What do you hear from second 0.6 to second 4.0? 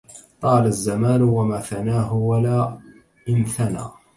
الزمان وما ثناه ولا انثنى